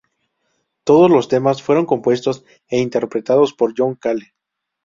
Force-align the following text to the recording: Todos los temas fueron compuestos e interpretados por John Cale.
Todos 0.83 1.11
los 1.11 1.27
temas 1.27 1.61
fueron 1.61 1.85
compuestos 1.85 2.43
e 2.69 2.79
interpretados 2.79 3.53
por 3.53 3.75
John 3.77 3.93
Cale. 3.93 4.33